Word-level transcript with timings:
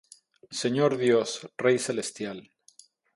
Señor 0.61 0.97
Dios, 0.97 1.29
Rey 1.63 1.77
celestial, 1.77 2.39